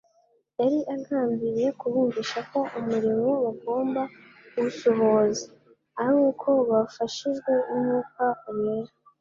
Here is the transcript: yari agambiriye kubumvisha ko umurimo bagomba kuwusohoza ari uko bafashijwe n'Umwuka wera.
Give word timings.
yari 0.59 0.79
agambiriye 0.95 1.67
kubumvisha 1.79 2.39
ko 2.51 2.59
umurimo 2.79 3.31
bagomba 3.43 4.01
kuwusohoza 4.51 5.43
ari 6.01 6.15
uko 6.29 6.49
bafashijwe 6.69 7.51
n'Umwuka 7.71 8.25
wera. 8.57 8.91